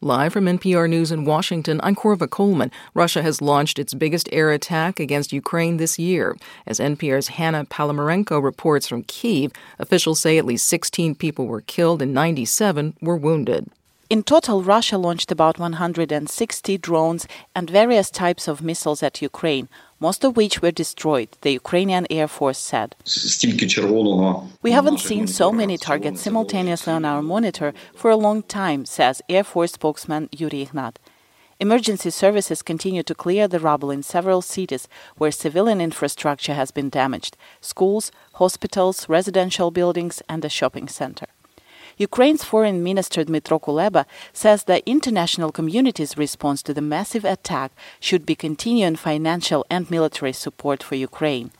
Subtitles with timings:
[0.00, 2.70] Live from NPR News in Washington, I'm Korva Coleman.
[2.94, 6.36] Russia has launched its biggest air attack against Ukraine this year.
[6.68, 12.00] As NPR's Hanna Palamarenko reports from Kiev, officials say at least 16 people were killed
[12.00, 13.72] and 97 were wounded.
[14.10, 19.68] In total, Russia launched about 160 drones and various types of missiles at Ukraine,
[20.00, 22.96] most of which were destroyed, the Ukrainian Air Force said.
[24.62, 29.20] We haven't seen so many targets simultaneously on our monitor for a long time, says
[29.28, 30.98] Air Force spokesman Yuri Ignat.
[31.60, 34.88] Emergency services continue to clear the rubble in several cities
[35.18, 41.26] where civilian infrastructure has been damaged schools, hospitals, residential buildings, and a shopping center.
[41.98, 48.24] Ukraine's Foreign Minister Dmytro Kuleba says the international community's response to the massive attack should
[48.24, 51.50] be continuing financial and military support for Ukraine.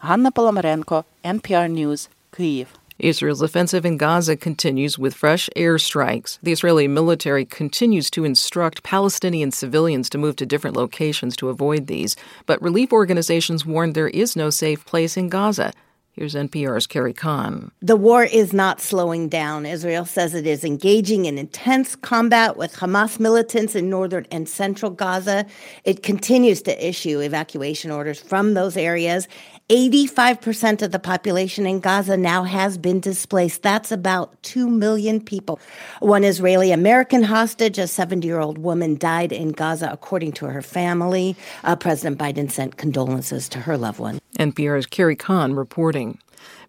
[0.00, 2.66] Hanna Palamarenko, NPR News, Kyiv.
[2.98, 6.38] Israel's offensive in Gaza continues with fresh airstrikes.
[6.42, 11.86] The Israeli military continues to instruct Palestinian civilians to move to different locations to avoid
[11.86, 15.72] these, but relief organizations warn there is no safe place in Gaza.
[16.14, 17.70] Here's NPR's Carrie Kahn.
[17.80, 19.64] The war is not slowing down.
[19.64, 24.90] Israel says it is engaging in intense combat with Hamas militants in northern and central
[24.90, 25.46] Gaza.
[25.84, 29.26] It continues to issue evacuation orders from those areas
[29.70, 33.62] 85% of the population in Gaza now has been displaced.
[33.62, 35.58] That's about 2 million people.
[36.00, 40.60] One Israeli American hostage, a 70 year old woman, died in Gaza, according to her
[40.60, 41.36] family.
[41.64, 44.21] Uh, President Biden sent condolences to her loved one.
[44.38, 46.18] NPR's Carrie Kahn reporting.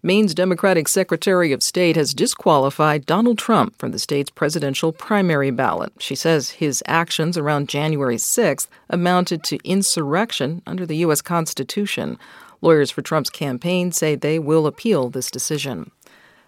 [0.02, 5.92] Maine's Democratic Secretary of State has disqualified Donald Trump from the state's presidential primary ballot.
[5.98, 11.22] She says his actions around January 6th amounted to insurrection under the U.S.
[11.22, 12.18] Constitution.
[12.60, 15.90] Lawyers for Trump's campaign say they will appeal this decision.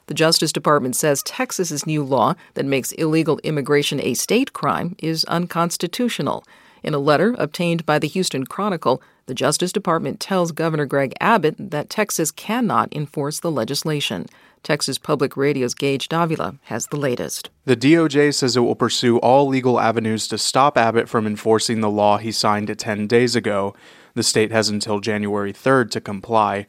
[0.07, 5.25] The Justice Department says Texas's new law that makes illegal immigration a state crime is
[5.25, 6.45] unconstitutional.
[6.83, 11.57] In a letter obtained by the Houston Chronicle, the Justice Department tells Governor Greg Abbott
[11.59, 14.27] that Texas cannot enforce the legislation.
[14.63, 17.51] Texas Public Radio's Gaige Davila has the latest.
[17.65, 21.91] The DOJ says it will pursue all legal avenues to stop Abbott from enforcing the
[21.91, 23.75] law he signed 10 days ago.
[24.15, 26.67] The state has until January 3rd to comply.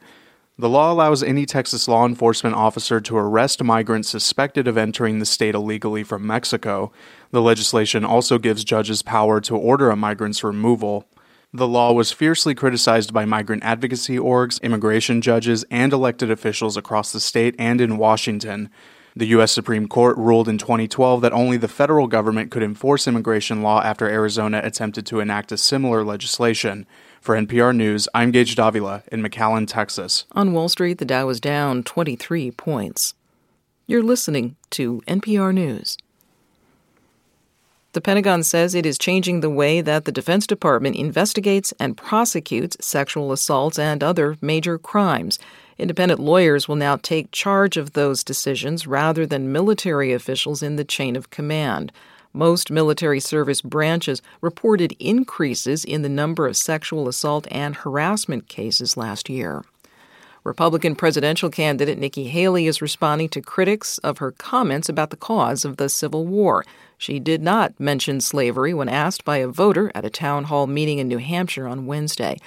[0.60, 5.24] The law allows any Texas law enforcement officer to arrest migrants suspected of entering the
[5.24, 6.90] state illegally from Mexico.
[7.30, 11.06] The legislation also gives judges power to order a migrant's removal.
[11.52, 17.12] The law was fiercely criticized by migrant advocacy orgs, immigration judges, and elected officials across
[17.12, 18.68] the state and in Washington.
[19.14, 19.52] The U.S.
[19.52, 24.08] Supreme Court ruled in 2012 that only the federal government could enforce immigration law after
[24.08, 26.84] Arizona attempted to enact a similar legislation.
[27.20, 30.24] For NPR News, I'm Gaige Davila in McAllen, Texas.
[30.32, 33.14] On Wall Street, the Dow was down 23 points.
[33.86, 35.98] You're listening to NPR News.
[37.92, 42.76] The Pentagon says it is changing the way that the Defense Department investigates and prosecutes
[42.80, 45.38] sexual assaults and other major crimes.
[45.78, 50.84] Independent lawyers will now take charge of those decisions rather than military officials in the
[50.84, 51.90] chain of command.
[52.38, 58.96] Most military service branches reported increases in the number of sexual assault and harassment cases
[58.96, 59.64] last year.
[60.44, 65.64] Republican presidential candidate Nikki Haley is responding to critics of her comments about the cause
[65.64, 66.64] of the Civil War.
[66.96, 71.00] She did not mention slavery when asked by a voter at a town hall meeting
[71.00, 72.38] in New Hampshire on Wednesday.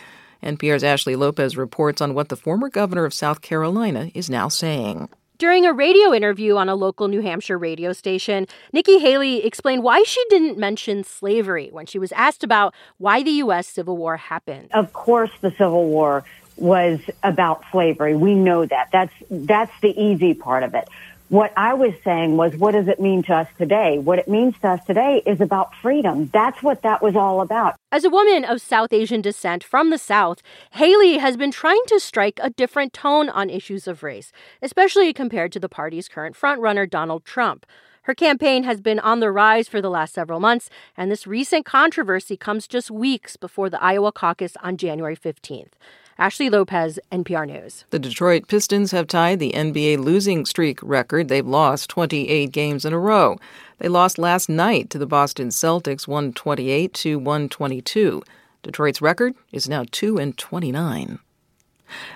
[0.41, 5.09] NPR's Ashley Lopez reports on what the former governor of South Carolina is now saying.
[5.41, 10.03] During a radio interview on a local New Hampshire radio station, Nikki Haley explained why
[10.03, 13.65] she didn't mention slavery when she was asked about why the U.S.
[13.65, 14.69] Civil War happened.
[14.71, 16.23] Of course, the Civil War
[16.57, 18.15] was about slavery.
[18.15, 18.89] We know that.
[18.91, 20.87] That's that's the easy part of it.
[21.31, 23.97] What I was saying was, what does it mean to us today?
[23.99, 26.29] What it means to us today is about freedom.
[26.33, 27.75] That's what that was all about.
[27.89, 30.41] As a woman of South Asian descent from the South,
[30.71, 35.53] Haley has been trying to strike a different tone on issues of race, especially compared
[35.53, 37.65] to the party's current frontrunner, Donald Trump.
[38.03, 41.65] Her campaign has been on the rise for the last several months, and this recent
[41.65, 45.73] controversy comes just weeks before the Iowa caucus on January 15th.
[46.17, 47.85] Ashley Lopez, NPR News.
[47.91, 51.27] The Detroit Pistons have tied the NBA losing streak record.
[51.27, 53.37] They've lost 28 games in a row.
[53.77, 58.23] They lost last night to the Boston Celtics 128 to 122.
[58.63, 61.19] Detroit's record is now 2 and 29.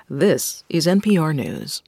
[0.10, 1.82] This is NPR News.